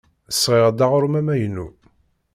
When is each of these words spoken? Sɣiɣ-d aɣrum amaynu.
Sɣiɣ-d 0.33 0.79
aɣrum 0.85 1.19
amaynu. 1.19 1.67